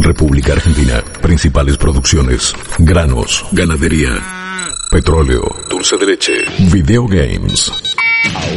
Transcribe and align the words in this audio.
República 0.00 0.52
Argentina. 0.52 1.02
Principales 1.20 1.76
producciones. 1.76 2.54
Granos, 2.78 3.44
ganadería, 3.52 4.10
petróleo, 4.90 5.42
dulce 5.68 5.96
de 5.96 6.06
leche, 6.06 6.32
videogames. 6.70 7.72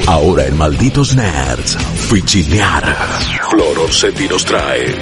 Ahora 0.07 0.45
en 0.45 0.57
Malditos 0.57 1.15
Nerds. 1.15 1.77
Fichinear. 2.09 2.83
Flor 3.49 3.79
Orsetti 3.79 4.27
nos 4.27 4.45
trae. 4.45 4.95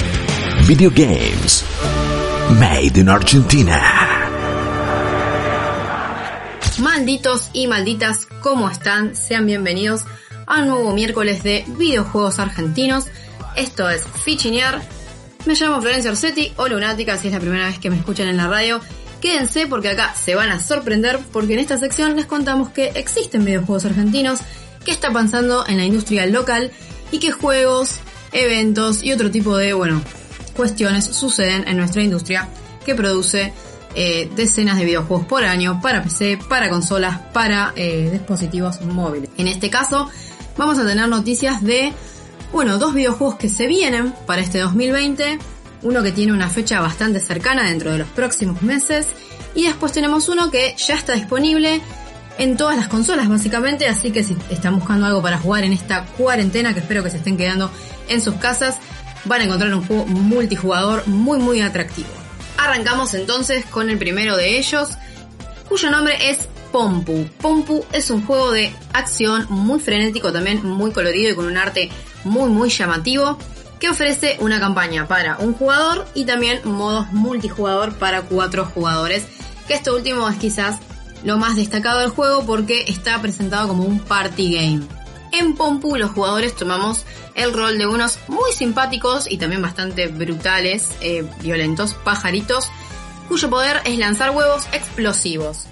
Videogames. 0.68 1.66
Made 2.60 3.00
in 3.00 3.10
Argentina. 3.10 3.82
Malditos 6.80 7.50
y 7.52 7.68
malditas, 7.68 8.28
¿cómo 8.42 8.70
están? 8.70 9.16
Sean 9.16 9.46
bienvenidos 9.46 10.06
a 10.48 10.62
un 10.62 10.68
nuevo 10.68 10.94
miércoles 10.94 11.44
de 11.44 11.66
videojuegos 11.78 12.40
argentinos. 12.40 13.06
Esto 13.56 13.90
es 13.90 14.04
Fichinear. 14.24 14.82
Me 15.46 15.56
llamo 15.56 15.82
Florencia 15.82 16.12
Orsetti 16.12 16.54
o 16.58 16.68
Lunática 16.68 17.18
si 17.18 17.28
es 17.28 17.34
la 17.34 17.40
primera 17.40 17.68
vez 17.68 17.80
que 17.80 17.90
me 17.90 17.98
escuchan 17.98 18.28
en 18.28 18.38
la 18.38 18.48
radio. 18.48 18.82
Quédense 19.22 19.68
porque 19.68 19.90
acá 19.90 20.14
se 20.16 20.36
van 20.36 20.50
a 20.50 20.60
sorprender 20.60 21.20
porque 21.32 21.54
en 21.54 21.60
esta 21.60 21.78
sección 21.78 22.16
les 22.16 22.26
contamos 22.26 22.70
que 22.70 22.88
existen 22.96 23.44
videojuegos 23.44 23.86
argentinos, 23.86 24.40
qué 24.86 24.92
está 24.92 25.12
pasando 25.12 25.66
en 25.68 25.78
la 25.78 25.84
industria 25.84 26.26
local 26.26 26.72
y 27.12 27.20
qué 27.20 27.32
juegos, 27.32 28.00
eventos 28.32 29.04
y 29.04 29.12
otro 29.12 29.30
tipo 29.30 29.58
de, 29.58 29.74
bueno, 29.74 30.02
cuestiones 30.56 31.06
suceden 31.06 31.68
en 31.68 31.78
nuestra 31.78 32.02
industria 32.02 32.48
que 32.86 32.96
produce 32.96 33.54
eh, 33.96 34.30
decenas 34.36 34.78
de 34.78 34.86
videojuegos 34.86 35.26
por 35.26 35.44
año 35.44 35.80
para 35.82 36.04
PC, 36.04 36.40
para 36.48 36.70
consolas, 36.70 37.20
para 37.34 37.74
eh, 37.76 38.10
dispositivos 38.12 38.82
móviles. 38.82 39.30
En 39.38 39.48
este 39.48 39.70
caso, 39.70 40.10
vamos 40.58 40.78
a 40.78 40.86
tener 40.86 41.08
noticias 41.08 41.64
de 41.64 41.92
bueno, 42.52 42.78
dos 42.78 42.94
videojuegos 42.94 43.36
que 43.36 43.50
se 43.50 43.68
vienen 43.68 44.14
para 44.26 44.42
este 44.42 44.60
2020. 44.60 45.40
Uno 45.82 46.04
que 46.04 46.12
tiene 46.12 46.34
una 46.34 46.50
fecha 46.50 46.82
bastante 46.82 47.20
cercana 47.20 47.70
dentro 47.70 47.92
de 47.92 48.00
los 48.00 48.08
próximos 48.10 48.62
meses. 48.62 49.08
Y 49.56 49.66
después 49.66 49.92
tenemos 49.92 50.30
uno 50.30 50.52
que 50.52 50.76
ya 50.78 50.96
está 50.96 51.14
disponible 51.14 51.82
en 52.38 52.58
todas 52.58 52.76
las 52.76 52.88
consolas 52.88 53.30
básicamente. 53.30 53.88
Así 53.88 54.12
que 54.12 54.24
si 54.24 54.36
están 54.50 54.78
buscando 54.78 55.06
algo 55.06 55.22
para 55.22 55.38
jugar 55.38 55.64
en 55.64 55.74
esta 55.74 56.06
cuarentena, 56.06 56.74
que 56.74 56.80
espero 56.80 57.04
que 57.04 57.10
se 57.10 57.18
estén 57.18 57.38
quedando 57.38 57.72
en 58.08 58.22
sus 58.22 58.36
casas, 58.36 58.78
van 59.26 59.42
a 59.42 59.44
encontrar 59.44 59.74
un 59.74 59.86
juego 59.86 60.06
multijugador 60.06 61.08
muy 61.08 61.40
muy 61.40 61.62
atractivo. 61.62 62.10
Arrancamos 62.58 63.14
entonces 63.14 63.66
con 63.66 63.90
el 63.90 63.98
primero 63.98 64.36
de 64.36 64.58
ellos, 64.58 64.90
cuyo 65.70 65.90
nombre 65.92 66.30
es 66.30 66.40
Pompu. 66.72 67.26
Pompu 67.42 67.86
es 67.94 68.10
un 68.10 68.26
juego 68.26 68.52
de 68.52 68.74
acción 68.94 69.46
muy 69.50 69.80
frenético, 69.80 70.32
también 70.32 70.66
muy 70.66 70.92
colorido 70.92 71.32
y 71.32 71.36
con 71.36 71.46
un 71.46 71.58
arte 71.58 71.90
muy 72.24 72.50
muy 72.50 72.70
llamativo 72.70 73.38
que 73.80 73.90
ofrece 73.90 74.38
una 74.42 74.60
campaña 74.60 75.08
para 75.08 75.38
un 75.38 75.54
jugador 75.54 76.06
y 76.14 76.26
también 76.26 76.62
modos 76.66 77.12
multijugador 77.12 77.94
para 77.94 78.24
cuatro 78.24 78.66
jugadores, 78.66 79.26
que 79.68 79.74
esto 79.74 79.96
último 79.96 80.28
es 80.28 80.38
quizás 80.38 80.80
lo 81.24 81.38
más 81.38 81.56
destacado 81.56 82.00
del 82.00 82.10
juego 82.10 82.46
porque 82.46 82.86
está 82.88 83.22
presentado 83.22 83.70
como 83.70 83.84
un 83.84 84.00
party 84.00 84.54
game. 84.54 84.82
En 85.32 85.56
Pompu 85.56 85.96
los 85.96 86.12
jugadores 86.12 86.56
tomamos 86.56 87.06
el 87.36 87.54
rol 87.54 87.78
de 87.78 87.88
unos 87.88 88.20
muy 88.28 88.52
simpáticos 88.52 89.32
y 89.32 89.38
también 89.38 89.62
bastante 89.62 90.08
brutales, 90.08 90.90
eh, 91.02 91.26
violentos 91.42 91.94
pajaritos, 91.94 92.70
cuyo 93.28 93.50
poder 93.50 93.82
es 93.86 93.98
lanzar 93.98 94.32
huevos 94.32 94.68
explosivos. 94.72 95.68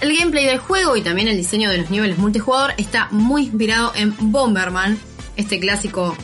El 0.00 0.16
gameplay 0.16 0.44
del 0.46 0.58
juego 0.58 0.96
y 0.96 1.02
también 1.02 1.26
el 1.26 1.36
diseño 1.36 1.70
de 1.70 1.78
los 1.78 1.90
niveles 1.90 2.18
multijugador 2.18 2.74
está 2.76 3.08
muy 3.10 3.44
inspirado 3.44 3.92
en 3.96 4.14
Bomberman, 4.30 4.98
este 5.38 5.58
clásico, 5.58 6.14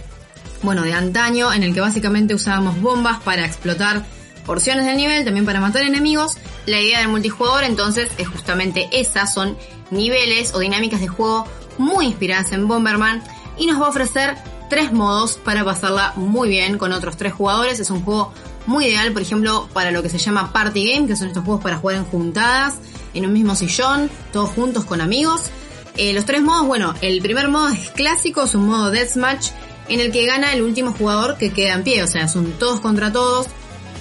bueno, 0.62 0.82
de 0.82 0.92
antaño, 0.92 1.52
en 1.52 1.62
el 1.62 1.72
que 1.72 1.80
básicamente 1.80 2.34
usábamos 2.34 2.78
bombas 2.82 3.20
para 3.22 3.46
explotar 3.46 4.04
porciones 4.44 4.84
del 4.84 4.96
nivel, 4.96 5.24
también 5.24 5.46
para 5.46 5.60
matar 5.60 5.82
enemigos. 5.82 6.36
La 6.66 6.80
idea 6.80 6.98
del 6.98 7.08
multijugador 7.08 7.64
entonces 7.64 8.10
es 8.18 8.28
justamente 8.28 8.88
esa, 8.92 9.26
son 9.26 9.56
niveles 9.90 10.52
o 10.52 10.58
dinámicas 10.58 11.00
de 11.00 11.08
juego 11.08 11.46
muy 11.78 12.06
inspiradas 12.06 12.52
en 12.52 12.68
Bomberman 12.68 13.22
y 13.56 13.66
nos 13.66 13.80
va 13.80 13.86
a 13.86 13.90
ofrecer 13.90 14.36
tres 14.68 14.92
modos 14.92 15.38
para 15.42 15.64
pasarla 15.64 16.12
muy 16.16 16.48
bien 16.48 16.76
con 16.76 16.92
otros 16.92 17.16
tres 17.16 17.32
jugadores. 17.32 17.78
Es 17.80 17.90
un 17.90 18.02
juego 18.02 18.32
muy 18.66 18.86
ideal, 18.86 19.12
por 19.12 19.22
ejemplo, 19.22 19.68
para 19.72 19.92
lo 19.92 20.02
que 20.02 20.08
se 20.08 20.18
llama 20.18 20.52
Party 20.52 20.92
Game, 20.92 21.06
que 21.06 21.16
son 21.16 21.28
estos 21.28 21.44
juegos 21.44 21.62
para 21.62 21.76
jugar 21.76 21.96
en 21.96 22.04
juntadas, 22.04 22.74
en 23.12 23.26
un 23.26 23.32
mismo 23.32 23.54
sillón, 23.54 24.10
todos 24.32 24.50
juntos 24.50 24.84
con 24.84 25.00
amigos. 25.00 25.50
Eh, 25.96 26.12
los 26.12 26.24
tres 26.24 26.42
modos, 26.42 26.66
bueno, 26.66 26.94
el 27.02 27.20
primer 27.20 27.48
modo 27.48 27.68
es 27.68 27.90
clásico, 27.90 28.44
es 28.44 28.54
un 28.54 28.66
modo 28.66 28.90
deathmatch 28.90 29.50
en 29.88 30.00
el 30.00 30.10
que 30.10 30.26
gana 30.26 30.52
el 30.52 30.62
último 30.62 30.92
jugador 30.92 31.36
que 31.36 31.52
queda 31.52 31.74
en 31.74 31.84
pie, 31.84 32.02
o 32.02 32.06
sea, 32.06 32.26
son 32.26 32.52
todos 32.58 32.80
contra 32.80 33.12
todos, 33.12 33.46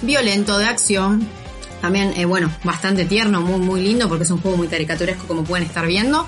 violento, 0.02 0.58
de 0.58 0.66
acción, 0.66 1.28
también, 1.80 2.14
eh, 2.16 2.24
bueno, 2.24 2.50
bastante 2.64 3.04
tierno, 3.04 3.42
muy, 3.42 3.60
muy 3.60 3.82
lindo 3.82 4.08
porque 4.08 4.24
es 4.24 4.30
un 4.30 4.40
juego 4.40 4.56
muy 4.56 4.68
caricaturesco 4.68 5.26
como 5.26 5.44
pueden 5.44 5.66
estar 5.66 5.86
viendo. 5.86 6.26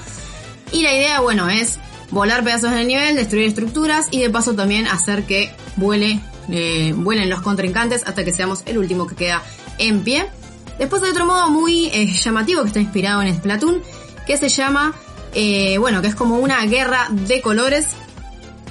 Y 0.71 0.83
la 0.83 0.95
idea, 0.95 1.21
bueno, 1.21 1.49
es 1.49 1.79
volar 2.11 2.45
pedazos 2.45 2.73
en 2.73 2.79
el 2.79 2.87
nivel, 2.87 3.17
destruir 3.17 3.47
estructuras 3.47 4.09
y 4.11 4.21
de 4.21 4.29
paso 4.29 4.55
también 4.55 4.87
hacer 4.87 5.25
que 5.25 5.51
vuele, 5.77 6.21
eh, 6.51 6.93
vuelen 6.95 7.31
los 7.31 7.41
contrincantes 7.41 8.03
hasta 8.07 8.25
que 8.25 8.33
seamos 8.33 8.63
el 8.67 8.79
último 8.79 9.07
que 9.07 9.17
queda 9.17 9.43
en 9.79 10.03
pie. 10.03 10.27
Después 10.79 11.03
hay 11.03 11.11
otro 11.11 11.25
modo 11.25 11.49
muy 11.49 11.89
llamativo 12.23 12.61
que 12.61 12.69
está 12.69 12.81
inspirado 12.81 13.23
en 13.23 13.35
Splatoon, 13.35 13.83
que 14.27 14.37
se 14.37 14.51
llama 14.51 14.95
eh, 15.39 15.77
bueno, 15.77 16.01
que 16.01 16.09
es 16.09 16.15
como 16.15 16.39
una 16.39 16.65
guerra 16.65 17.09
de 17.11 17.43
colores. 17.43 17.89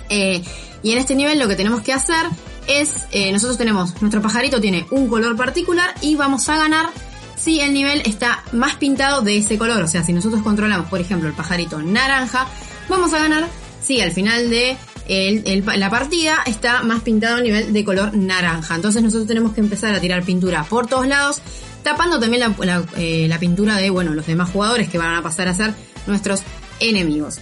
Eh, 0.10 0.44
y 0.82 0.92
en 0.92 0.98
este 0.98 1.14
nivel 1.14 1.38
lo 1.38 1.48
que 1.48 1.56
tenemos 1.56 1.82
que 1.82 1.94
hacer 1.94 2.26
es, 2.68 3.06
eh, 3.12 3.32
nosotros 3.32 3.60
tenemos, 3.60 4.02
nuestro 4.02 4.20
pajarito 4.20 4.60
tiene 4.60 4.88
un 4.90 5.08
color 5.08 5.36
particular 5.38 5.94
y 6.02 6.16
vamos 6.16 6.50
a 6.50 6.58
ganar 6.58 6.90
si 7.36 7.60
el 7.60 7.72
nivel 7.72 8.02
está 8.06 8.44
más 8.52 8.78
pintado 8.78 9.22
de 9.22 9.38
ese 9.38 9.60
color. 9.60 9.84
O 9.84 9.88
sea, 9.88 10.04
si 10.04 10.12
nosotros 10.12 10.42
controlamos, 10.42 10.88
por 10.88 11.00
ejemplo, 11.00 11.30
el 11.30 11.36
pajarito 11.36 11.80
naranja, 11.84 12.48
vamos 12.90 13.14
a 13.14 13.20
ganar 13.20 13.48
si 13.80 14.02
al 14.02 14.12
final 14.12 14.50
de 14.50 14.76
la 15.78 15.90
partida 15.92 16.40
está 16.48 16.82
más 16.82 17.04
pintado 17.04 17.38
a 17.38 17.42
nivel 17.42 17.74
de 17.74 17.86
color 17.86 18.18
naranja. 18.18 18.74
Entonces 18.74 19.04
nosotros 19.04 19.28
tenemos 19.28 19.54
que 19.54 19.62
empezar 19.62 19.94
a 19.94 20.02
tirar 20.02 20.24
pintura 20.24 20.64
por 20.64 20.88
todos 20.88 21.06
lados, 21.06 21.44
tapando 21.84 22.20
también 22.20 22.42
la, 22.58 22.84
la 22.98 23.40
pintura 23.40 23.78
de, 23.78 23.92
bueno, 23.92 24.16
los 24.16 24.26
demás 24.26 24.50
jugadores 24.50 24.90
que 24.90 24.98
van 24.98 25.14
a 25.14 25.22
pasar 25.22 25.48
a 25.48 25.54
ser 25.54 25.76
nuestros 26.08 26.42
enemigos. 26.80 27.40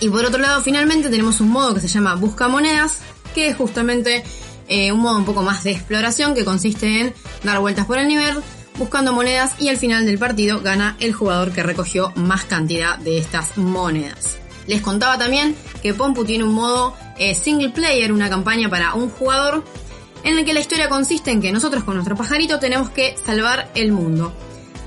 Y 0.00 0.08
por 0.08 0.24
otro 0.24 0.40
lado, 0.40 0.62
finalmente 0.62 1.10
tenemos 1.10 1.40
un 1.40 1.50
modo 1.50 1.74
que 1.74 1.80
se 1.80 1.88
llama 1.88 2.14
Busca 2.14 2.48
Monedas, 2.48 2.98
que 3.34 3.48
es 3.48 3.56
justamente 3.56 4.24
eh, 4.68 4.92
un 4.92 5.00
modo 5.00 5.18
un 5.18 5.24
poco 5.24 5.42
más 5.42 5.62
de 5.64 5.72
exploración 5.72 6.34
que 6.34 6.44
consiste 6.44 7.00
en 7.00 7.14
dar 7.42 7.58
vueltas 7.60 7.86
por 7.86 7.98
el 7.98 8.08
nivel, 8.08 8.38
buscando 8.78 9.12
monedas 9.12 9.52
y 9.58 9.68
al 9.68 9.76
final 9.76 10.06
del 10.06 10.18
partido 10.18 10.60
gana 10.60 10.96
el 11.00 11.12
jugador 11.12 11.52
que 11.52 11.62
recogió 11.62 12.12
más 12.16 12.44
cantidad 12.44 12.98
de 12.98 13.18
estas 13.18 13.58
monedas. 13.58 14.38
Les 14.66 14.80
contaba 14.80 15.18
también 15.18 15.56
que 15.82 15.92
Pompu 15.92 16.24
tiene 16.24 16.44
un 16.44 16.54
modo 16.54 16.94
eh, 17.18 17.34
single 17.34 17.70
player, 17.70 18.12
una 18.12 18.30
campaña 18.30 18.70
para 18.70 18.94
un 18.94 19.10
jugador, 19.10 19.64
en 20.22 20.38
el 20.38 20.44
que 20.44 20.54
la 20.54 20.60
historia 20.60 20.88
consiste 20.88 21.30
en 21.30 21.40
que 21.40 21.52
nosotros 21.52 21.84
con 21.84 21.94
nuestro 21.94 22.16
pajarito 22.16 22.58
tenemos 22.58 22.90
que 22.90 23.16
salvar 23.24 23.70
el 23.74 23.92
mundo. 23.92 24.32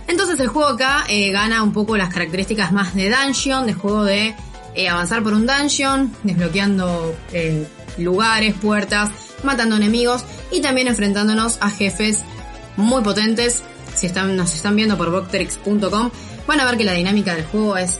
Entonces 0.07 0.39
el 0.39 0.47
juego 0.47 0.69
acá 0.69 1.05
eh, 1.07 1.31
gana 1.31 1.63
un 1.63 1.71
poco 1.71 1.95
las 1.97 2.13
características 2.13 2.71
más 2.71 2.93
de 2.93 3.09
dungeon, 3.09 3.65
de 3.65 3.73
juego 3.73 4.03
de 4.03 4.35
eh, 4.75 4.89
avanzar 4.89 5.23
por 5.23 5.33
un 5.33 5.45
dungeon, 5.45 6.13
desbloqueando 6.23 7.15
eh, 7.31 7.65
lugares, 7.97 8.53
puertas, 8.55 9.11
matando 9.43 9.75
enemigos 9.75 10.23
y 10.51 10.61
también 10.61 10.87
enfrentándonos 10.87 11.57
a 11.61 11.69
jefes 11.69 12.23
muy 12.75 13.01
potentes. 13.01 13.63
Si 13.95 14.07
están, 14.07 14.35
nos 14.35 14.53
están 14.53 14.75
viendo 14.75 14.97
por 14.97 15.11
Voctrix.com, 15.11 16.11
van 16.47 16.59
a 16.59 16.65
ver 16.65 16.77
que 16.77 16.83
la 16.83 16.93
dinámica 16.93 17.35
del 17.35 17.45
juego 17.45 17.77
es 17.77 17.99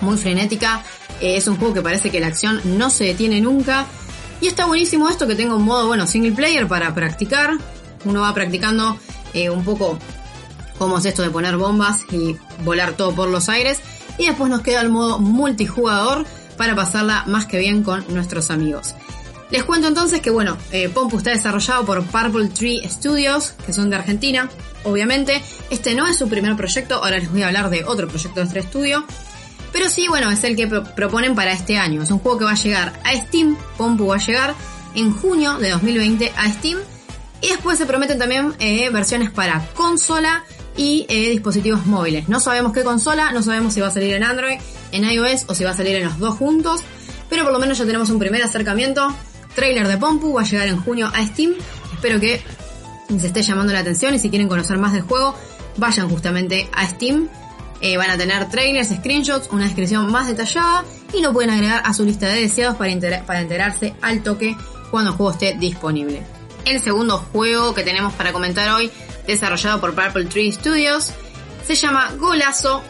muy 0.00 0.16
frenética. 0.16 0.82
es 1.20 1.46
un 1.46 1.56
juego 1.56 1.74
que 1.74 1.82
parece 1.82 2.10
que 2.10 2.20
la 2.20 2.26
acción 2.26 2.60
no 2.64 2.90
se 2.90 3.04
detiene 3.04 3.40
nunca. 3.40 3.86
Y 4.40 4.48
está 4.48 4.66
buenísimo 4.66 5.08
esto 5.08 5.26
que 5.26 5.36
tenga 5.36 5.54
un 5.54 5.62
modo, 5.62 5.86
bueno, 5.86 6.06
single 6.06 6.32
player 6.32 6.66
para 6.66 6.92
practicar. 6.92 7.52
Uno 8.04 8.20
va 8.20 8.34
practicando 8.34 8.98
un 9.52 9.64
poco 9.64 9.98
cómo 10.78 10.98
es 10.98 11.04
esto 11.04 11.22
de 11.22 11.30
poner 11.30 11.56
bombas 11.56 12.02
y 12.10 12.36
volar 12.64 12.92
todo 12.92 13.14
por 13.14 13.28
los 13.28 13.48
aires. 13.48 13.80
Y 14.18 14.26
después 14.26 14.50
nos 14.50 14.62
queda 14.62 14.80
el 14.80 14.90
modo 14.90 15.18
multijugador 15.18 16.24
para 16.56 16.74
pasarla 16.74 17.24
más 17.26 17.46
que 17.46 17.58
bien 17.58 17.82
con 17.82 18.04
nuestros 18.08 18.50
amigos. 18.50 18.94
Les 19.50 19.62
cuento 19.64 19.88
entonces 19.88 20.20
que 20.20 20.30
bueno, 20.30 20.56
eh, 20.72 20.88
Pompu 20.88 21.18
está 21.18 21.30
desarrollado 21.30 21.84
por 21.84 22.02
Purple 22.04 22.48
Tree 22.48 22.88
Studios, 22.88 23.54
que 23.64 23.72
son 23.72 23.90
de 23.90 23.96
Argentina, 23.96 24.50
obviamente. 24.84 25.42
Este 25.70 25.94
no 25.94 26.06
es 26.06 26.16
su 26.16 26.28
primer 26.28 26.56
proyecto, 26.56 26.96
ahora 26.96 27.18
les 27.18 27.30
voy 27.30 27.42
a 27.42 27.48
hablar 27.48 27.70
de 27.70 27.84
otro 27.84 28.08
proyecto 28.08 28.40
de 28.40 28.46
este 28.46 28.58
estudio. 28.60 29.04
Pero 29.72 29.88
sí, 29.88 30.06
bueno, 30.08 30.30
es 30.30 30.42
el 30.44 30.56
que 30.56 30.66
proponen 30.66 31.34
para 31.34 31.52
este 31.52 31.78
año. 31.78 32.02
Es 32.02 32.10
un 32.10 32.20
juego 32.20 32.38
que 32.38 32.44
va 32.44 32.52
a 32.52 32.56
llegar 32.56 32.92
a 33.04 33.12
Steam, 33.14 33.56
Pompu 33.76 34.06
va 34.06 34.16
a 34.16 34.18
llegar 34.18 34.54
en 34.94 35.12
junio 35.12 35.58
de 35.58 35.70
2020 35.70 36.32
a 36.36 36.50
Steam. 36.50 36.78
Y 37.40 37.48
después 37.48 37.76
se 37.78 37.84
prometen 37.84 38.18
también 38.18 38.54
eh, 38.58 38.88
versiones 38.90 39.30
para 39.30 39.66
consola 39.74 40.44
y 40.76 41.06
eh, 41.08 41.30
dispositivos 41.30 41.86
móviles. 41.86 42.28
No 42.28 42.40
sabemos 42.40 42.72
qué 42.72 42.82
consola, 42.82 43.32
no 43.32 43.42
sabemos 43.42 43.74
si 43.74 43.80
va 43.80 43.88
a 43.88 43.90
salir 43.90 44.14
en 44.14 44.24
Android, 44.24 44.58
en 44.92 45.04
iOS 45.04 45.44
o 45.48 45.54
si 45.54 45.64
va 45.64 45.70
a 45.70 45.76
salir 45.76 45.96
en 45.96 46.04
los 46.04 46.18
dos 46.18 46.36
juntos. 46.36 46.82
Pero 47.30 47.44
por 47.44 47.52
lo 47.52 47.58
menos 47.58 47.78
ya 47.78 47.84
tenemos 47.84 48.10
un 48.10 48.18
primer 48.18 48.42
acercamiento. 48.42 49.14
Trailer 49.54 49.86
de 49.86 49.96
Pompu 49.96 50.32
va 50.32 50.42
a 50.42 50.44
llegar 50.44 50.68
en 50.68 50.80
junio 50.80 51.10
a 51.14 51.24
Steam. 51.26 51.54
Espero 51.92 52.18
que 52.20 52.42
se 53.08 53.26
esté 53.26 53.42
llamando 53.42 53.72
la 53.72 53.80
atención 53.80 54.14
y 54.14 54.18
si 54.18 54.30
quieren 54.30 54.48
conocer 54.48 54.78
más 54.78 54.92
del 54.92 55.02
juego, 55.02 55.34
vayan 55.76 56.08
justamente 56.08 56.68
a 56.72 56.86
Steam. 56.88 57.28
Eh, 57.80 57.96
van 57.96 58.10
a 58.10 58.16
tener 58.16 58.48
trailers, 58.48 58.88
screenshots, 58.88 59.48
una 59.50 59.64
descripción 59.64 60.10
más 60.10 60.26
detallada 60.26 60.84
y 61.12 61.20
lo 61.20 61.32
pueden 61.32 61.50
agregar 61.50 61.82
a 61.84 61.92
su 61.92 62.04
lista 62.04 62.28
de 62.28 62.40
deseados 62.40 62.76
para, 62.76 63.24
para 63.26 63.40
enterarse 63.40 63.94
al 64.00 64.22
toque 64.22 64.56
cuando 64.90 65.10
el 65.10 65.16
juego 65.16 65.32
esté 65.32 65.54
disponible. 65.58 66.22
El 66.64 66.80
segundo 66.80 67.18
juego 67.18 67.74
que 67.74 67.82
tenemos 67.82 68.14
para 68.14 68.32
comentar 68.32 68.70
hoy, 68.70 68.90
desarrollado 69.26 69.80
por 69.80 69.94
Purple 69.94 70.26
Tree 70.26 70.52
Studios, 70.52 71.12
se 71.66 71.74
llama 71.74 72.12
Golazo 72.18 72.82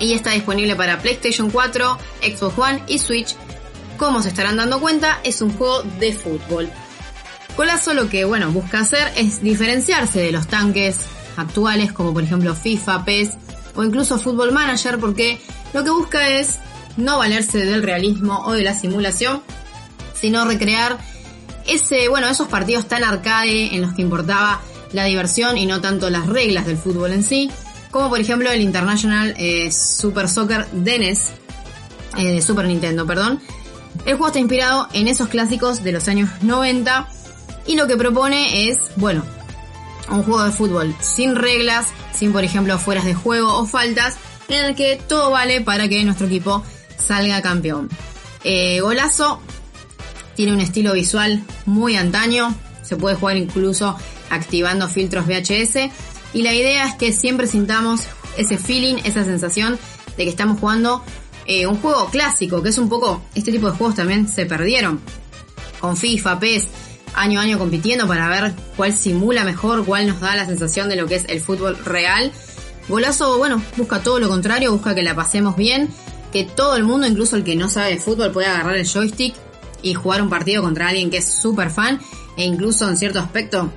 y 0.00 0.12
está 0.12 0.30
disponible 0.30 0.76
para 0.76 0.98
PlayStation 0.98 1.50
4, 1.50 1.98
Xbox 2.22 2.58
One 2.58 2.82
y 2.86 2.98
Switch. 2.98 3.36
Como 3.96 4.22
se 4.22 4.28
estarán 4.28 4.56
dando 4.56 4.80
cuenta, 4.80 5.20
es 5.22 5.40
un 5.40 5.56
juego 5.56 5.82
de 5.82 6.12
fútbol. 6.12 6.68
Golazo 7.56 7.94
lo 7.94 8.08
que 8.08 8.24
bueno 8.24 8.50
busca 8.50 8.80
hacer 8.80 9.12
es 9.16 9.40
diferenciarse 9.40 10.20
de 10.20 10.32
los 10.32 10.48
tanques 10.48 10.96
actuales 11.36 11.92
como 11.92 12.12
por 12.12 12.22
ejemplo 12.22 12.54
FIFA, 12.54 13.04
PES 13.04 13.30
o 13.76 13.84
incluso 13.84 14.18
Football 14.18 14.52
Manager 14.52 14.98
porque 14.98 15.40
lo 15.72 15.84
que 15.84 15.90
busca 15.90 16.28
es 16.28 16.58
no 16.96 17.18
valerse 17.18 17.64
del 17.64 17.82
realismo 17.82 18.44
o 18.46 18.52
de 18.52 18.62
la 18.62 18.74
simulación, 18.74 19.42
sino 20.14 20.44
recrear 20.44 20.98
ese, 21.66 22.08
bueno, 22.08 22.28
esos 22.28 22.48
partidos 22.48 22.86
tan 22.86 23.04
arcade 23.04 23.74
en 23.74 23.82
los 23.82 23.94
que 23.94 24.02
importaba 24.02 24.60
la 24.94 25.04
diversión 25.04 25.58
y 25.58 25.66
no 25.66 25.80
tanto 25.80 26.08
las 26.08 26.26
reglas 26.26 26.66
del 26.66 26.78
fútbol 26.78 27.12
en 27.12 27.24
sí, 27.24 27.50
como 27.90 28.08
por 28.08 28.20
ejemplo 28.20 28.50
el 28.50 28.62
International 28.62 29.34
eh, 29.36 29.70
Super 29.70 30.28
Soccer 30.28 30.66
Dennis, 30.72 31.30
eh, 32.16 32.34
de 32.34 32.42
Super 32.42 32.66
Nintendo, 32.66 33.04
perdón. 33.06 33.40
El 34.06 34.14
juego 34.14 34.28
está 34.28 34.38
inspirado 34.38 34.88
en 34.92 35.08
esos 35.08 35.28
clásicos 35.28 35.82
de 35.82 35.92
los 35.92 36.08
años 36.08 36.30
90 36.42 37.08
y 37.66 37.76
lo 37.76 37.86
que 37.86 37.96
propone 37.96 38.68
es, 38.68 38.78
bueno, 38.96 39.24
un 40.10 40.22
juego 40.22 40.44
de 40.44 40.52
fútbol 40.52 40.94
sin 41.00 41.34
reglas, 41.34 41.88
sin 42.16 42.32
por 42.32 42.44
ejemplo 42.44 42.78
fueras 42.78 43.04
de 43.04 43.14
juego 43.14 43.52
o 43.58 43.66
faltas, 43.66 44.16
en 44.48 44.64
el 44.64 44.74
que 44.76 45.00
todo 45.08 45.30
vale 45.30 45.60
para 45.60 45.88
que 45.88 46.04
nuestro 46.04 46.26
equipo 46.26 46.62
salga 46.96 47.42
campeón. 47.42 47.88
Eh, 48.44 48.80
golazo 48.80 49.40
tiene 50.36 50.52
un 50.52 50.60
estilo 50.60 50.92
visual 50.92 51.42
muy 51.66 51.96
antaño, 51.96 52.54
se 52.82 52.96
puede 52.96 53.16
jugar 53.16 53.38
incluso 53.38 53.96
activando 54.34 54.88
filtros 54.88 55.26
VHS 55.26 55.90
y 56.32 56.42
la 56.42 56.52
idea 56.52 56.86
es 56.86 56.94
que 56.94 57.12
siempre 57.12 57.46
sintamos 57.46 58.02
ese 58.36 58.58
feeling, 58.58 58.96
esa 59.04 59.24
sensación 59.24 59.78
de 60.16 60.24
que 60.24 60.30
estamos 60.30 60.58
jugando 60.60 61.02
eh, 61.46 61.66
un 61.66 61.76
juego 61.76 62.06
clásico, 62.10 62.62
que 62.62 62.70
es 62.70 62.78
un 62.78 62.88
poco, 62.88 63.22
este 63.34 63.52
tipo 63.52 63.70
de 63.70 63.76
juegos 63.76 63.96
también 63.96 64.28
se 64.28 64.46
perdieron 64.46 65.00
con 65.80 65.96
FIFA, 65.96 66.40
PES, 66.40 66.68
año 67.14 67.38
a 67.38 67.42
año 67.42 67.58
compitiendo 67.58 68.08
para 68.08 68.28
ver 68.28 68.54
cuál 68.76 68.92
simula 68.92 69.44
mejor, 69.44 69.84
cuál 69.84 70.06
nos 70.06 70.20
da 70.20 70.34
la 70.34 70.46
sensación 70.46 70.88
de 70.88 70.96
lo 70.96 71.06
que 71.06 71.16
es 71.16 71.26
el 71.28 71.40
fútbol 71.40 71.76
real. 71.84 72.32
Golazo, 72.88 73.38
bueno, 73.38 73.62
busca 73.76 74.02
todo 74.02 74.18
lo 74.18 74.28
contrario, 74.28 74.72
busca 74.72 74.94
que 74.94 75.02
la 75.02 75.14
pasemos 75.14 75.56
bien, 75.56 75.88
que 76.32 76.44
todo 76.44 76.76
el 76.76 76.84
mundo, 76.84 77.06
incluso 77.06 77.36
el 77.36 77.44
que 77.44 77.56
no 77.56 77.68
sabe 77.68 77.90
de 77.90 77.98
fútbol, 77.98 78.32
pueda 78.32 78.54
agarrar 78.54 78.76
el 78.76 78.86
joystick 78.86 79.34
y 79.82 79.94
jugar 79.94 80.22
un 80.22 80.30
partido 80.30 80.62
contra 80.62 80.88
alguien 80.88 81.10
que 81.10 81.18
es 81.18 81.26
súper 81.26 81.70
fan 81.70 82.00
e 82.36 82.44
incluso 82.44 82.88
en 82.88 82.96
cierto 82.96 83.20
aspecto 83.20 83.70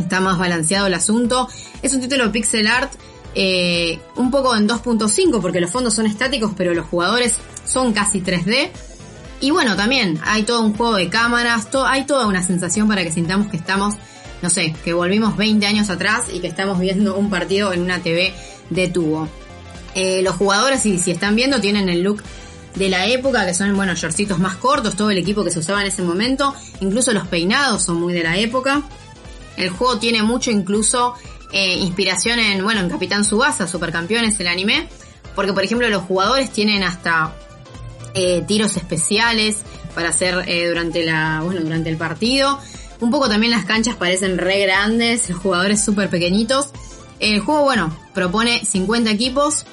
está 0.00 0.20
más 0.20 0.38
balanceado 0.38 0.86
el 0.86 0.94
asunto. 0.94 1.48
Es 1.82 1.94
un 1.94 2.00
título 2.00 2.30
pixel 2.32 2.66
art 2.66 2.92
eh, 3.34 3.98
un 4.16 4.30
poco 4.30 4.56
en 4.56 4.66
2.5 4.66 5.40
porque 5.42 5.60
los 5.60 5.70
fondos 5.70 5.92
son 5.92 6.06
estáticos 6.06 6.52
pero 6.56 6.72
los 6.72 6.86
jugadores 6.86 7.34
son 7.64 7.92
casi 7.92 8.20
3D. 8.20 8.70
Y 9.40 9.50
bueno, 9.50 9.76
también 9.76 10.18
hay 10.24 10.44
todo 10.44 10.62
un 10.62 10.74
juego 10.74 10.96
de 10.96 11.10
cámaras, 11.10 11.68
hay 11.86 12.04
toda 12.06 12.26
una 12.26 12.42
sensación 12.42 12.88
para 12.88 13.04
que 13.04 13.12
sintamos 13.12 13.48
que 13.48 13.58
estamos, 13.58 13.94
no 14.40 14.48
sé, 14.48 14.74
que 14.82 14.94
volvimos 14.94 15.36
20 15.36 15.66
años 15.66 15.90
atrás 15.90 16.24
y 16.32 16.40
que 16.40 16.46
estamos 16.46 16.80
viendo 16.80 17.16
un 17.16 17.28
partido 17.28 17.72
en 17.74 17.82
una 17.82 17.98
TV 17.98 18.32
de 18.70 18.88
tubo. 18.88 19.28
Eh, 19.94 20.22
los 20.22 20.36
jugadores, 20.36 20.80
si, 20.80 20.98
si 20.98 21.10
están 21.10 21.36
viendo, 21.36 21.60
tienen 21.60 21.90
el 21.90 22.02
look 22.02 22.22
de 22.76 22.88
la 22.88 23.06
época, 23.06 23.44
que 23.46 23.54
son, 23.54 23.74
bueno, 23.76 23.94
shortcitos 23.94 24.38
más 24.38 24.56
cortos, 24.56 24.96
todo 24.96 25.10
el 25.10 25.18
equipo 25.18 25.44
que 25.44 25.50
se 25.50 25.58
usaba 25.58 25.80
en 25.80 25.88
ese 25.88 26.02
momento, 26.02 26.54
incluso 26.80 27.12
los 27.12 27.26
peinados 27.26 27.82
son 27.82 28.00
muy 28.00 28.12
de 28.14 28.22
la 28.22 28.38
época. 28.38 28.82
El 29.56 29.70
juego 29.70 29.98
tiene 29.98 30.22
mucho 30.22 30.50
incluso 30.50 31.14
eh, 31.52 31.78
inspiración 31.78 32.38
en, 32.38 32.62
bueno, 32.62 32.80
en 32.80 32.90
Capitán 32.90 33.24
Subasa, 33.24 33.66
Supercampeones, 33.66 34.38
el 34.40 34.48
anime, 34.48 34.88
porque 35.34 35.52
por 35.52 35.64
ejemplo 35.64 35.88
los 35.88 36.02
jugadores 36.02 36.50
tienen 36.50 36.82
hasta 36.82 37.34
eh, 38.14 38.44
tiros 38.46 38.76
especiales 38.76 39.58
para 39.94 40.10
hacer 40.10 40.44
eh, 40.46 40.68
durante 40.68 41.04
la, 41.04 41.40
bueno, 41.44 41.60
durante 41.60 41.90
el 41.90 41.96
partido. 41.96 42.58
Un 43.00 43.10
poco 43.10 43.28
también 43.28 43.52
las 43.52 43.64
canchas 43.64 43.94
parecen 43.96 44.38
re 44.38 44.60
grandes, 44.60 45.28
los 45.28 45.38
jugadores 45.38 45.84
súper 45.84 46.08
pequeñitos. 46.08 46.70
El 47.18 47.40
juego, 47.40 47.62
bueno, 47.62 47.96
propone 48.14 48.64
50 48.64 49.10
equipos. 49.10 49.66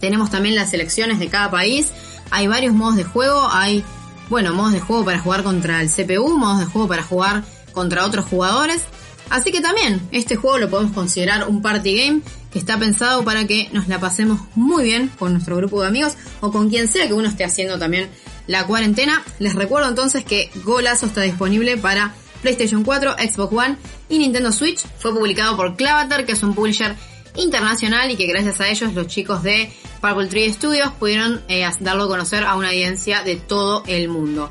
Tenemos 0.00 0.30
también 0.30 0.54
las 0.54 0.70
selecciones 0.70 1.18
de 1.18 1.28
cada 1.28 1.50
país. 1.50 1.92
Hay 2.30 2.46
varios 2.46 2.74
modos 2.74 2.96
de 2.96 3.04
juego. 3.04 3.48
Hay, 3.50 3.84
bueno, 4.28 4.54
modos 4.54 4.72
de 4.72 4.80
juego 4.80 5.04
para 5.04 5.18
jugar 5.18 5.42
contra 5.42 5.80
el 5.80 5.90
CPU, 5.90 6.36
modos 6.36 6.60
de 6.60 6.66
juego 6.66 6.88
para 6.88 7.02
jugar 7.02 7.44
contra 7.72 8.04
otros 8.04 8.26
jugadores. 8.26 8.82
Así 9.30 9.52
que 9.52 9.60
también 9.60 10.00
este 10.10 10.36
juego 10.36 10.58
lo 10.58 10.70
podemos 10.70 10.92
considerar 10.92 11.48
un 11.48 11.60
party 11.60 11.96
game 11.96 12.22
que 12.50 12.58
está 12.58 12.78
pensado 12.78 13.24
para 13.24 13.46
que 13.46 13.68
nos 13.72 13.88
la 13.88 14.00
pasemos 14.00 14.40
muy 14.54 14.84
bien 14.84 15.10
con 15.18 15.32
nuestro 15.32 15.56
grupo 15.56 15.82
de 15.82 15.88
amigos 15.88 16.14
o 16.40 16.50
con 16.50 16.70
quien 16.70 16.88
sea 16.88 17.06
que 17.06 17.12
uno 17.12 17.28
esté 17.28 17.44
haciendo 17.44 17.78
también 17.78 18.08
la 18.46 18.66
cuarentena. 18.66 19.22
Les 19.38 19.54
recuerdo 19.54 19.88
entonces 19.88 20.24
que 20.24 20.50
Golazo 20.64 21.06
está 21.06 21.22
disponible 21.22 21.76
para 21.76 22.14
PlayStation 22.40 22.84
4, 22.84 23.16
Xbox 23.18 23.52
One 23.52 23.76
y 24.08 24.18
Nintendo 24.18 24.50
Switch. 24.52 24.80
Fue 24.98 25.12
publicado 25.12 25.56
por 25.56 25.76
Clavater, 25.76 26.24
que 26.24 26.32
es 26.32 26.42
un 26.42 26.54
publisher 26.54 26.96
internacional 27.36 28.10
y 28.10 28.16
que 28.16 28.26
gracias 28.26 28.60
a 28.60 28.68
ellos 28.68 28.94
los 28.94 29.06
chicos 29.06 29.42
de 29.42 29.70
Purple 30.00 30.26
Tree 30.26 30.52
Studios 30.52 30.90
pudieron 30.98 31.42
eh, 31.48 31.68
darlo 31.80 32.04
a 32.04 32.08
conocer 32.08 32.44
a 32.44 32.56
una 32.56 32.68
audiencia 32.68 33.22
de 33.22 33.36
todo 33.36 33.82
el 33.86 34.08
mundo. 34.08 34.48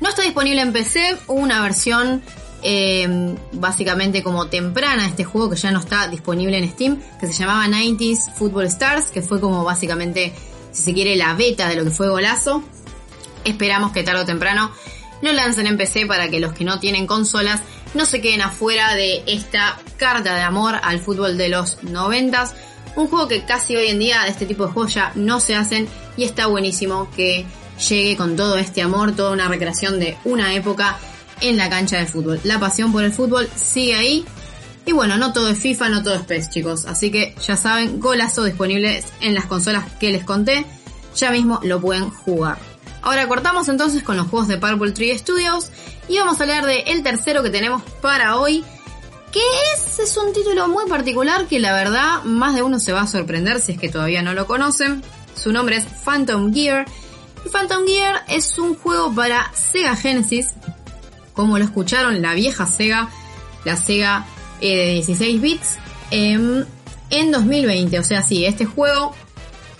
No 0.00 0.08
está 0.08 0.22
disponible 0.22 0.62
en 0.62 0.72
PC, 0.72 1.18
una 1.26 1.60
versión 1.62 2.22
eh, 2.62 3.36
básicamente 3.52 4.22
como 4.22 4.46
temprana 4.46 5.06
este 5.06 5.24
juego 5.24 5.50
que 5.50 5.56
ya 5.56 5.70
no 5.70 5.80
está 5.80 6.08
disponible 6.08 6.58
en 6.58 6.70
Steam, 6.70 7.00
que 7.18 7.26
se 7.26 7.32
llamaba 7.32 7.66
90s 7.66 8.34
Football 8.34 8.66
Stars, 8.66 9.06
que 9.06 9.22
fue 9.22 9.40
como 9.40 9.64
básicamente, 9.64 10.32
si 10.72 10.82
se 10.82 10.94
quiere, 10.94 11.16
la 11.16 11.34
beta 11.34 11.68
de 11.68 11.76
lo 11.76 11.84
que 11.84 11.90
fue 11.90 12.08
Golazo. 12.08 12.62
Esperamos 13.44 13.92
que 13.92 14.02
tarde 14.02 14.22
o 14.22 14.26
temprano 14.26 14.70
lo 15.22 15.32
lancen 15.32 15.66
en 15.66 15.76
PC 15.76 16.06
para 16.06 16.28
que 16.28 16.40
los 16.40 16.52
que 16.52 16.64
no 16.64 16.80
tienen 16.80 17.06
consolas 17.06 17.60
no 17.94 18.06
se 18.06 18.20
queden 18.20 18.42
afuera 18.42 18.94
de 18.94 19.22
esta 19.26 19.78
carta 19.96 20.34
de 20.34 20.42
amor 20.42 20.76
al 20.82 21.00
fútbol 21.00 21.36
de 21.36 21.48
los 21.48 21.82
90 21.82 22.52
Un 22.96 23.08
juego 23.08 23.28
que 23.28 23.44
casi 23.44 23.76
hoy 23.76 23.88
en 23.88 23.98
día 23.98 24.22
de 24.22 24.30
este 24.30 24.46
tipo 24.46 24.66
de 24.66 24.72
juegos 24.72 24.94
ya 24.94 25.12
no 25.14 25.40
se 25.40 25.54
hacen 25.54 25.88
y 26.16 26.24
está 26.24 26.46
buenísimo 26.46 27.08
que 27.16 27.44
llegue 27.88 28.16
con 28.16 28.36
todo 28.36 28.56
este 28.56 28.82
amor, 28.82 29.12
toda 29.12 29.32
una 29.32 29.48
recreación 29.48 29.98
de 29.98 30.16
una 30.24 30.54
época 30.54 30.98
en 31.40 31.56
la 31.56 31.68
cancha 31.68 31.98
de 31.98 32.06
fútbol. 32.06 32.40
La 32.44 32.58
pasión 32.58 32.92
por 32.92 33.04
el 33.04 33.12
fútbol 33.12 33.48
sigue 33.54 33.94
ahí. 33.94 34.24
Y 34.86 34.92
bueno, 34.92 35.16
no 35.16 35.32
todo 35.32 35.50
es 35.50 35.58
FIFA, 35.58 35.88
no 35.88 36.02
todo 36.02 36.14
es 36.14 36.22
PES, 36.22 36.50
chicos. 36.50 36.86
Así 36.86 37.10
que 37.10 37.34
ya 37.46 37.56
saben, 37.56 38.00
golazo 38.00 38.44
disponible 38.44 39.04
en 39.20 39.34
las 39.34 39.46
consolas 39.46 39.84
que 39.98 40.10
les 40.10 40.24
conté. 40.24 40.64
Ya 41.16 41.30
mismo 41.30 41.60
lo 41.62 41.80
pueden 41.80 42.10
jugar. 42.10 42.58
Ahora 43.02 43.26
cortamos 43.28 43.68
entonces 43.68 44.02
con 44.02 44.16
los 44.16 44.28
juegos 44.28 44.48
de 44.48 44.58
Purple 44.58 44.92
Tree 44.92 45.16
Studios 45.16 45.70
y 46.08 46.18
vamos 46.18 46.38
a 46.38 46.42
hablar 46.42 46.66
de 46.66 46.80
el 46.88 47.02
tercero 47.02 47.42
que 47.42 47.50
tenemos 47.50 47.82
para 48.02 48.36
hoy, 48.36 48.64
que 49.32 49.40
es, 49.74 49.98
es 49.98 50.16
un 50.16 50.32
título 50.32 50.68
muy 50.68 50.86
particular 50.86 51.46
que 51.46 51.60
la 51.60 51.72
verdad 51.72 52.22
más 52.24 52.54
de 52.54 52.62
uno 52.62 52.78
se 52.78 52.92
va 52.92 53.02
a 53.02 53.06
sorprender 53.06 53.60
si 53.60 53.72
es 53.72 53.78
que 53.78 53.88
todavía 53.88 54.22
no 54.22 54.34
lo 54.34 54.46
conocen. 54.46 55.02
Su 55.34 55.52
nombre 55.52 55.76
es 55.76 55.86
Phantom 56.04 56.52
Gear 56.52 56.84
y 57.44 57.48
Phantom 57.48 57.86
Gear 57.86 58.22
es 58.28 58.58
un 58.58 58.74
juego 58.74 59.14
para 59.14 59.50
Sega 59.54 59.96
Genesis 59.96 60.48
como 61.34 61.58
lo 61.58 61.64
escucharon, 61.64 62.20
la 62.22 62.34
vieja 62.34 62.66
Sega, 62.66 63.08
la 63.64 63.76
Sega 63.76 64.26
eh, 64.60 64.86
de 64.86 64.92
16 64.94 65.40
bits, 65.40 65.76
em, 66.10 66.64
en 67.10 67.30
2020. 67.32 67.98
O 67.98 68.04
sea, 68.04 68.22
sí, 68.22 68.44
este 68.44 68.64
juego 68.64 69.14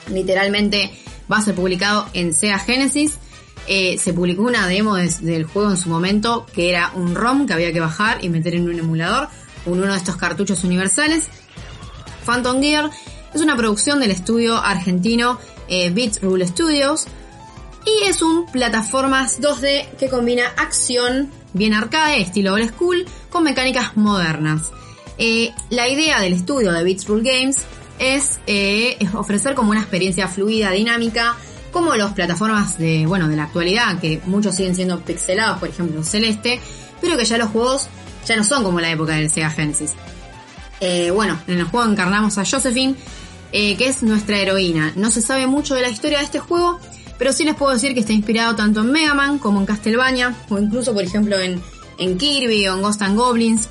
literalmente 0.08 0.92
va 1.30 1.38
a 1.38 1.42
ser 1.42 1.54
publicado 1.54 2.06
en 2.12 2.34
Sega 2.34 2.58
Genesis. 2.58 3.18
eh, 3.66 3.98
se 3.98 4.12
publicó 4.12 4.42
una 4.42 4.66
demo 4.66 4.96
del 4.96 5.44
juego 5.44 5.70
en 5.70 5.76
su 5.76 5.90
momento 5.90 6.46
que 6.54 6.70
era 6.70 6.90
un 6.94 7.14
ROM 7.14 7.46
que 7.46 7.52
había 7.52 7.72
que 7.72 7.78
bajar 7.78 8.24
y 8.24 8.28
meter 8.28 8.54
en 8.54 8.68
un 8.68 8.76
emulador, 8.76 9.28
en 9.66 9.72
uno 9.74 9.92
de 9.92 9.98
estos 9.98 10.16
cartuchos 10.16 10.64
universales. 10.64 11.28
Phantom 12.24 12.60
Gear 12.60 12.90
es 13.32 13.40
una 13.40 13.56
producción 13.56 14.00
del 14.00 14.10
estudio 14.10 14.56
argentino 14.56 15.38
eh, 15.68 15.90
Beats 15.90 16.20
Rule 16.20 16.46
Studios 16.48 17.06
y 17.86 18.08
es 18.08 18.22
un 18.22 18.46
plataformas 18.46 19.40
2D 19.40 19.90
que 19.98 20.08
combina 20.08 20.46
acción 20.56 21.30
bien 21.52 21.74
arcade, 21.74 22.20
estilo 22.20 22.54
old 22.54 22.70
school, 22.70 23.04
con 23.30 23.44
mecánicas 23.44 23.96
modernas. 23.96 24.70
Eh, 25.18 25.52
la 25.68 25.88
idea 25.88 26.20
del 26.20 26.32
estudio 26.32 26.72
de 26.72 26.82
Beats 26.82 27.06
Rule 27.06 27.30
Games 27.30 27.58
es, 27.98 28.40
eh, 28.46 28.96
ofrecer 29.14 29.54
como 29.54 29.70
una 29.70 29.80
experiencia 29.80 30.28
fluida, 30.28 30.70
dinámica, 30.70 31.36
como 31.72 31.94
las 31.94 32.12
plataformas 32.12 32.78
de, 32.78 33.06
bueno, 33.06 33.28
de 33.28 33.36
la 33.36 33.44
actualidad, 33.44 34.00
que 34.00 34.20
muchos 34.26 34.56
siguen 34.56 34.74
siendo 34.74 34.98
pixelados, 35.00 35.58
por 35.58 35.68
ejemplo 35.68 36.02
Celeste, 36.02 36.60
pero 37.00 37.16
que 37.16 37.24
ya 37.24 37.38
los 37.38 37.50
juegos 37.50 37.88
ya 38.26 38.36
no 38.36 38.44
son 38.44 38.64
como 38.64 38.80
la 38.80 38.90
época 38.90 39.14
del 39.14 39.30
Sega 39.30 39.50
Genesis. 39.50 39.92
Eh, 40.80 41.10
bueno, 41.10 41.38
en 41.46 41.58
el 41.58 41.64
juego 41.64 41.90
encarnamos 41.90 42.38
a 42.38 42.44
Josephine, 42.44 42.94
que 43.52 43.86
es 43.86 44.02
nuestra 44.02 44.38
heroína. 44.38 44.92
No 44.96 45.10
se 45.10 45.20
sabe 45.20 45.46
mucho 45.46 45.74
de 45.74 45.82
la 45.82 45.90
historia 45.90 46.18
de 46.18 46.24
este 46.24 46.38
juego, 46.38 46.80
pero 47.20 47.34
sí 47.34 47.44
les 47.44 47.54
puedo 47.54 47.74
decir 47.74 47.92
que 47.92 48.00
está 48.00 48.14
inspirado 48.14 48.56
tanto 48.56 48.80
en 48.80 48.90
Mega 48.90 49.12
Man 49.12 49.38
como 49.38 49.60
en 49.60 49.66
Castlevania, 49.66 50.34
o 50.48 50.58
incluso, 50.58 50.94
por 50.94 51.02
ejemplo, 51.02 51.36
en, 51.38 51.60
Kirby 52.16 52.66
o 52.66 52.76
en 52.76 52.80
Ghost 52.80 53.02
and 53.02 53.18
Goblins. 53.18 53.68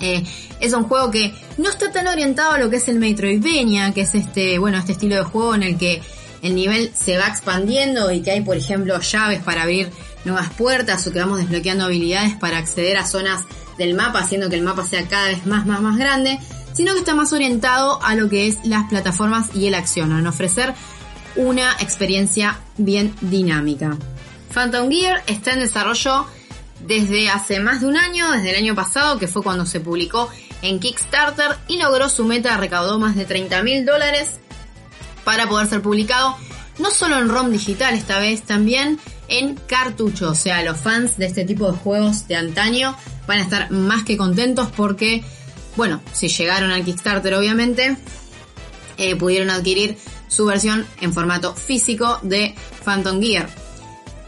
Eh, 0.00 0.24
es 0.60 0.72
un 0.72 0.84
juego 0.84 1.10
que 1.10 1.34
no 1.58 1.68
está 1.68 1.92
tan 1.92 2.06
orientado 2.06 2.52
a 2.52 2.58
lo 2.58 2.70
que 2.70 2.76
es 2.76 2.88
el 2.88 2.98
Metroidvania, 2.98 3.92
que 3.92 4.00
es 4.00 4.14
este, 4.14 4.58
bueno, 4.58 4.78
este 4.78 4.92
estilo 4.92 5.14
de 5.16 5.24
juego 5.24 5.54
en 5.54 5.62
el 5.62 5.76
que 5.76 6.00
el 6.40 6.54
nivel 6.54 6.90
se 6.94 7.18
va 7.18 7.26
expandiendo 7.26 8.10
y 8.10 8.22
que 8.22 8.30
hay, 8.30 8.40
por 8.40 8.56
ejemplo, 8.56 8.98
llaves 8.98 9.42
para 9.42 9.64
abrir 9.64 9.90
nuevas 10.24 10.48
puertas 10.54 11.06
o 11.06 11.12
que 11.12 11.18
vamos 11.18 11.40
desbloqueando 11.40 11.84
habilidades 11.84 12.34
para 12.34 12.56
acceder 12.56 12.96
a 12.96 13.04
zonas 13.04 13.42
del 13.76 13.92
mapa, 13.92 14.20
haciendo 14.20 14.48
que 14.48 14.56
el 14.56 14.62
mapa 14.62 14.86
sea 14.86 15.06
cada 15.06 15.28
vez 15.28 15.44
más, 15.44 15.66
más, 15.66 15.82
más 15.82 15.98
grande, 15.98 16.38
sino 16.72 16.94
que 16.94 17.00
está 17.00 17.14
más 17.14 17.30
orientado 17.34 18.02
a 18.02 18.14
lo 18.14 18.30
que 18.30 18.48
es 18.48 18.56
las 18.64 18.88
plataformas 18.88 19.54
y 19.54 19.66
el 19.66 19.74
acción, 19.74 20.18
en 20.18 20.26
ofrecer 20.26 20.72
una 21.36 21.72
experiencia 21.80 22.60
bien 22.76 23.14
dinámica. 23.20 23.96
Phantom 24.52 24.88
Gear 24.88 25.22
está 25.26 25.52
en 25.52 25.60
desarrollo 25.60 26.26
desde 26.80 27.28
hace 27.30 27.60
más 27.60 27.80
de 27.80 27.86
un 27.86 27.96
año, 27.96 28.30
desde 28.30 28.50
el 28.50 28.56
año 28.56 28.74
pasado, 28.74 29.18
que 29.18 29.26
fue 29.26 29.42
cuando 29.42 29.66
se 29.66 29.80
publicó 29.80 30.28
en 30.62 30.80
Kickstarter 30.80 31.56
y 31.68 31.78
logró 31.78 32.08
su 32.08 32.24
meta, 32.24 32.56
recaudó 32.56 32.98
más 32.98 33.16
de 33.16 33.24
30 33.24 33.62
mil 33.62 33.84
dólares 33.84 34.38
para 35.24 35.48
poder 35.48 35.66
ser 35.66 35.82
publicado, 35.82 36.36
no 36.78 36.90
solo 36.90 37.18
en 37.18 37.28
ROM 37.28 37.50
digital 37.50 37.94
esta 37.94 38.18
vez, 38.18 38.42
también 38.42 38.98
en 39.28 39.54
cartucho. 39.54 40.30
O 40.30 40.34
sea, 40.34 40.62
los 40.62 40.78
fans 40.78 41.16
de 41.16 41.26
este 41.26 41.44
tipo 41.44 41.70
de 41.70 41.78
juegos 41.78 42.28
de 42.28 42.36
antaño 42.36 42.96
van 43.26 43.38
a 43.38 43.42
estar 43.42 43.70
más 43.70 44.04
que 44.04 44.16
contentos 44.16 44.68
porque, 44.76 45.24
bueno, 45.76 46.00
si 46.12 46.28
llegaron 46.28 46.70
al 46.70 46.84
Kickstarter 46.84 47.34
obviamente, 47.34 47.96
eh, 48.96 49.16
pudieron 49.16 49.50
adquirir 49.50 49.98
su 50.34 50.44
versión 50.44 50.86
en 51.00 51.12
formato 51.12 51.54
físico 51.54 52.18
de 52.22 52.54
Phantom 52.84 53.20
Gear. 53.20 53.48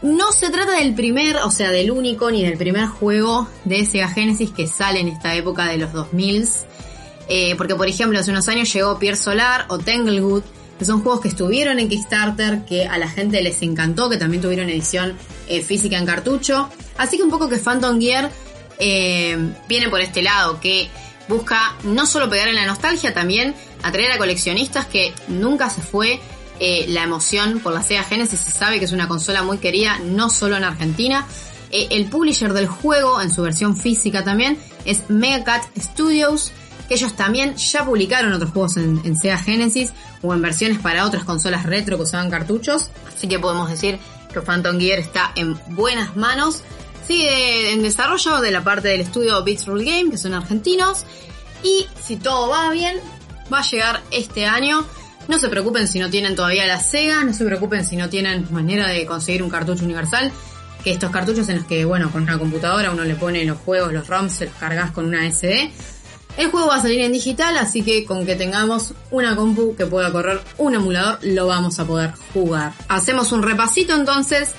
No 0.01 0.31
se 0.31 0.49
trata 0.49 0.73
del 0.73 0.93
primer, 0.93 1.37
o 1.37 1.51
sea, 1.51 1.71
del 1.71 1.91
único 1.91 2.29
ni 2.29 2.43
del 2.43 2.57
primer 2.57 2.85
juego 2.85 3.47
de 3.65 3.83
Sega 3.83 4.07
Genesis 4.07 4.51
que 4.51 4.67
sale 4.67 4.99
en 4.99 5.07
esta 5.07 5.35
época 5.35 5.65
de 5.65 5.77
los 5.77 5.91
2000s. 5.91 6.65
Eh, 7.29 7.55
porque, 7.57 7.75
por 7.75 7.87
ejemplo, 7.87 8.19
hace 8.19 8.31
unos 8.31 8.47
años 8.47 8.71
llegó 8.71 8.99
Pierre 8.99 9.17
Solar 9.17 9.65
o 9.69 9.79
Tanglewood, 9.79 10.43
que 10.77 10.85
son 10.85 11.01
juegos 11.01 11.21
que 11.21 11.27
estuvieron 11.27 11.79
en 11.79 11.89
Kickstarter, 11.89 12.63
que 12.63 12.85
a 12.85 12.97
la 12.97 13.09
gente 13.09 13.41
les 13.41 13.61
encantó, 13.63 14.09
que 14.09 14.17
también 14.17 14.41
tuvieron 14.41 14.69
edición 14.69 15.17
eh, 15.47 15.61
física 15.61 15.97
en 15.97 16.05
cartucho. 16.05 16.69
Así 16.97 17.17
que 17.17 17.23
un 17.23 17.31
poco 17.31 17.49
que 17.49 17.57
Phantom 17.57 17.99
Gear 17.99 18.31
eh, 18.79 19.37
viene 19.67 19.89
por 19.89 19.99
este 19.99 20.21
lado, 20.21 20.59
que 20.61 20.89
busca 21.27 21.75
no 21.83 22.05
solo 22.05 22.29
pegar 22.29 22.47
en 22.47 22.55
la 22.55 22.65
nostalgia, 22.65 23.13
también 23.13 23.55
atraer 23.83 24.11
a 24.11 24.17
coleccionistas 24.17 24.85
que 24.85 25.13
nunca 25.27 25.69
se 25.69 25.81
fue 25.81 26.19
eh, 26.59 26.85
la 26.89 27.03
emoción 27.03 27.59
por 27.59 27.73
la 27.73 27.83
Sega 27.83 28.03
Genesis. 28.03 28.39
Se 28.39 28.51
sabe 28.51 28.79
que 28.79 28.85
es 28.85 28.91
una 28.91 29.07
consola 29.07 29.43
muy 29.43 29.57
querida, 29.57 29.99
no 30.03 30.29
solo 30.29 30.57
en 30.57 30.63
Argentina. 30.63 31.25
el 31.71 32.05
publisher 32.05 32.53
del 32.53 32.67
juego, 32.67 33.21
en 33.21 33.31
su 33.31 33.41
versión 33.41 33.75
física 33.75 34.23
también, 34.23 34.57
es 34.85 35.09
Megacat 35.09 35.63
Studios 35.77 36.51
que 36.87 36.95
ellos 36.95 37.15
también 37.15 37.55
ya 37.55 37.85
publicaron 37.85 38.33
otros 38.33 38.51
juegos 38.51 38.77
en, 38.77 39.15
Sega 39.15 39.37
Genesis 39.37 39.91
o 40.21 40.33
en 40.33 40.41
versiones 40.41 40.79
para 40.79 41.05
otras 41.05 41.23
consolas 41.23 41.65
retro 41.65 41.97
que 41.97 42.03
usaban 42.03 42.29
cartuchos, 42.29 42.89
así 43.15 43.27
que 43.27 43.39
podemos 43.39 43.69
decir 43.69 43.99
que 44.31 44.41
Phantom 44.41 44.79
Gear 44.79 44.99
está 44.99 45.31
en 45.35 45.57
buenas 45.69 46.15
manos. 46.15 46.61
Sigue 47.05 47.71
en 47.71 47.83
desarrollo 47.83 48.39
de 48.39 48.51
la 48.51 48.63
parte 48.63 48.89
del 48.89 49.01
estudio 49.01 49.43
Beats 49.43 49.65
Rule 49.65 49.85
Game, 49.85 50.11
que 50.11 50.17
son 50.17 50.33
argentinos, 50.33 51.03
y 51.63 51.87
si 52.01 52.17
todo 52.17 52.49
va 52.49 52.69
bien, 52.71 52.97
va 53.51 53.59
a 53.59 53.63
llegar 53.63 54.01
este 54.11 54.45
año. 54.45 54.85
No 55.27 55.39
se 55.39 55.49
preocupen 55.49 55.87
si 55.87 55.99
no 55.99 56.09
tienen 56.09 56.35
todavía 56.35 56.65
la 56.65 56.79
Sega, 56.79 57.23
no 57.23 57.33
se 57.33 57.43
preocupen 57.45 57.85
si 57.85 57.97
no 57.97 58.09
tienen 58.09 58.47
manera 58.51 58.87
de 58.87 59.05
conseguir 59.05 59.43
un 59.43 59.49
cartucho 59.49 59.83
universal, 59.83 60.31
que 60.83 60.91
estos 60.91 61.11
cartuchos 61.11 61.49
en 61.49 61.57
los 61.57 61.65
que, 61.65 61.83
bueno, 61.83 62.11
con 62.11 62.23
una 62.23 62.39
computadora 62.39 62.91
uno 62.91 63.03
le 63.03 63.15
pone 63.15 63.43
los 63.43 63.57
juegos, 63.57 63.91
los 63.91 64.07
ROMs, 64.07 64.31
se 64.31 64.45
los 64.45 64.53
cargas 64.55 64.91
con 64.91 65.05
una 65.05 65.29
SD 65.29 65.71
el 66.37 66.51
juego 66.51 66.67
va 66.67 66.75
a 66.75 66.81
salir 66.81 67.01
en 67.01 67.11
digital, 67.11 67.57
así 67.57 67.81
que 67.81 68.05
con 68.05 68.23
que 68.23 68.35
tengamos 68.35 68.93
una 69.09 69.35
compu 69.35 69.75
que 69.75 69.87
pueda 69.87 70.11
correr 70.11 70.39
un 70.59 70.75
emulador, 70.75 71.17
lo 71.23 71.47
vamos 71.47 71.79
a 71.79 71.85
poder 71.85 72.13
jugar. 72.31 72.73
Hacemos 72.87 73.31
un 73.31 73.41
repasito 73.41 73.95
entonces. 73.95 74.51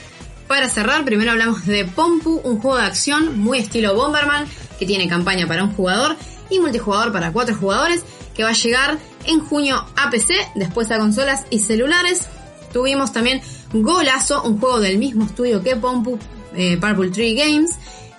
Para 0.48 0.68
cerrar, 0.68 1.04
primero 1.04 1.30
hablamos 1.30 1.66
de 1.66 1.84
Pompu, 1.84 2.40
un 2.42 2.58
juego 2.58 2.78
de 2.78 2.84
acción 2.84 3.38
muy 3.38 3.58
estilo 3.58 3.94
Bomberman, 3.94 4.46
que 4.78 4.86
tiene 4.86 5.06
campaña 5.06 5.46
para 5.46 5.62
un 5.62 5.74
jugador 5.74 6.16
y 6.48 6.58
multijugador 6.58 7.12
para 7.12 7.32
cuatro 7.32 7.54
jugadores, 7.54 8.02
que 8.38 8.44
va 8.44 8.50
a 8.50 8.52
llegar 8.52 8.98
en 9.24 9.40
junio 9.40 9.84
a 9.96 10.10
PC, 10.10 10.32
después 10.54 10.88
a 10.92 10.98
consolas 10.98 11.46
y 11.50 11.58
celulares. 11.58 12.28
Tuvimos 12.72 13.12
también 13.12 13.42
Golazo, 13.72 14.44
un 14.44 14.60
juego 14.60 14.78
del 14.78 14.96
mismo 14.96 15.24
estudio 15.24 15.60
que 15.60 15.74
Pompu, 15.74 16.20
eh, 16.54 16.78
Purple 16.80 17.10
Tree 17.10 17.34
Games, 17.34 17.72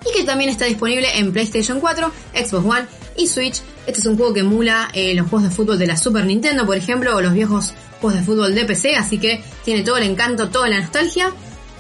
y 0.05 0.13
que 0.13 0.25
también 0.25 0.49
está 0.49 0.65
disponible 0.65 1.07
en 1.17 1.31
PlayStation 1.31 1.79
4, 1.79 2.11
Xbox 2.33 2.65
One 2.65 2.85
y 3.15 3.27
Switch. 3.27 3.61
Este 3.87 4.01
es 4.01 4.05
un 4.07 4.17
juego 4.17 4.33
que 4.33 4.41
emula 4.41 4.89
eh, 4.93 5.15
los 5.15 5.29
juegos 5.29 5.49
de 5.49 5.55
fútbol 5.55 5.79
de 5.79 5.87
la 5.87 5.95
Super 5.95 6.25
Nintendo, 6.25 6.65
por 6.65 6.75
ejemplo, 6.75 7.15
o 7.15 7.21
los 7.21 7.31
viejos 7.31 7.73
juegos 8.01 8.19
de 8.19 8.25
fútbol 8.25 8.53
de 8.53 8.65
PC, 8.65 8.97
así 8.97 9.19
que 9.19 9.41
tiene 9.63 9.83
todo 9.83 9.95
el 9.95 10.03
encanto, 10.03 10.49
toda 10.49 10.67
la 10.67 10.81
nostalgia. 10.81 11.31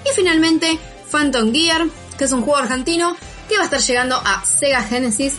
Y 0.05 0.15
finalmente, 0.15 0.79
Phantom 1.11 1.51
Gear, 1.51 1.87
que 2.17 2.23
es 2.23 2.31
un 2.31 2.43
juego 2.43 2.59
argentino 2.59 3.17
que 3.49 3.55
va 3.55 3.63
a 3.63 3.65
estar 3.65 3.81
llegando 3.81 4.15
a 4.15 4.45
Sega 4.45 4.81
Genesis 4.81 5.33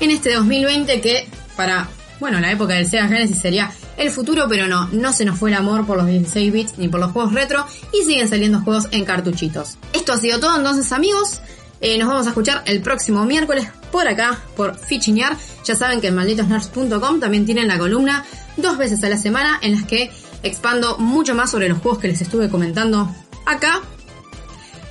en 0.00 0.10
este 0.10 0.34
2020 0.34 1.00
que 1.00 1.28
para, 1.56 1.88
bueno, 2.20 2.38
la 2.40 2.52
época 2.52 2.74
del 2.74 2.88
Sega 2.88 3.08
Genesis 3.08 3.38
sería 3.38 3.70
el 3.96 4.10
futuro, 4.10 4.46
pero 4.48 4.68
no, 4.68 4.88
no 4.92 5.12
se 5.12 5.24
nos 5.24 5.38
fue 5.38 5.50
el 5.50 5.56
amor 5.56 5.86
por 5.86 5.96
los 5.96 6.06
16 6.06 6.52
bits 6.52 6.78
ni 6.78 6.88
por 6.88 7.00
los 7.00 7.12
juegos 7.12 7.32
retro 7.32 7.66
y 7.92 8.04
siguen 8.04 8.28
saliendo 8.28 8.60
juegos 8.60 8.88
en 8.92 9.04
cartuchitos. 9.04 9.78
Esto 9.92 10.12
ha 10.12 10.18
sido 10.18 10.38
todo 10.38 10.56
entonces 10.56 10.92
amigos, 10.92 11.40
eh, 11.80 11.96
nos 11.96 12.08
vamos 12.08 12.26
a 12.26 12.30
escuchar 12.30 12.62
el 12.66 12.82
próximo 12.82 13.24
miércoles 13.24 13.66
por 13.90 14.06
acá, 14.06 14.38
por 14.56 14.76
Fichinear. 14.76 15.36
Ya 15.64 15.74
saben 15.74 16.00
que 16.00 16.08
en 16.08 16.14
malditosnerds.com 16.14 17.20
también 17.20 17.46
tienen 17.46 17.68
la 17.68 17.78
columna 17.78 18.24
dos 18.56 18.76
veces 18.76 19.02
a 19.02 19.08
la 19.08 19.16
semana 19.16 19.58
en 19.62 19.72
las 19.72 19.84
que 19.84 20.10
expando 20.42 20.98
mucho 20.98 21.34
más 21.34 21.50
sobre 21.50 21.68
los 21.68 21.78
juegos 21.78 21.98
que 22.00 22.08
les 22.08 22.20
estuve 22.20 22.48
comentando 22.48 23.14
acá. 23.46 23.80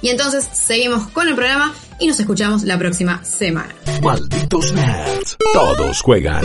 Y 0.01 0.09
entonces 0.09 0.49
seguimos 0.51 1.07
con 1.09 1.27
el 1.27 1.35
programa 1.35 1.73
y 1.99 2.07
nos 2.07 2.19
escuchamos 2.19 2.63
la 2.63 2.77
próxima 2.77 3.23
semana. 3.23 3.75
Malditos 4.01 4.73
Nerds. 4.73 5.37
Todos 5.53 6.01
juegan. 6.01 6.43